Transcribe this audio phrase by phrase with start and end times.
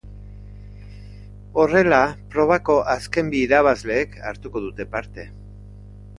[1.63, 1.99] Horrela,
[2.37, 5.29] probako azken bi irabazleek hartuko dute parte.